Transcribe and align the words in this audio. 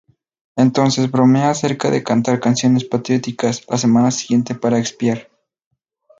Entonces 0.55 1.11
bromea 1.11 1.51
acerca 1.51 1.91
de 1.91 2.01
cantar 2.01 2.39
canciones 2.39 2.85
patrióticas 2.85 3.67
la 3.69 3.77
semana 3.77 4.09
siguiente 4.09 4.55
para 4.55 4.79
expiar. 4.79 5.29